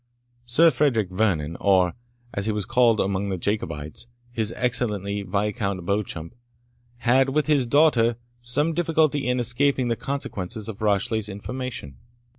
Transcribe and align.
Sir 0.47 0.71
Frederick 0.71 1.11
Vernon, 1.11 1.57
or, 1.61 1.93
as 2.33 2.47
he 2.47 2.51
was 2.51 2.65
called 2.65 2.99
among 2.99 3.29
the 3.29 3.37
Jacobites, 3.37 4.07
his 4.31 4.51
Excellency 4.57 5.21
Viscount 5.21 5.85
Beauchamp, 5.85 6.33
had, 6.97 7.29
with 7.29 7.45
his 7.45 7.67
daughter, 7.67 8.15
some 8.41 8.73
difficulty 8.73 9.27
in 9.27 9.39
escaping 9.39 9.89
the 9.89 9.95
consequences 9.95 10.67
of 10.67 10.81
Rashleigh's 10.81 11.29
information. 11.29 11.97